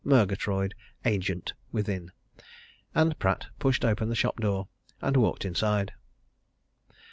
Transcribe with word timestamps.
Murgatroyd, 0.03 0.73
agent, 1.05 1.53
within. 1.71 2.11
And 2.95 3.19
Pratt 3.19 3.49
pushed 3.59 3.85
open 3.85 4.09
the 4.09 4.15
shop 4.15 4.37
door 4.39 4.67
and 4.99 5.15
walked 5.15 5.45
inside. 5.45 5.93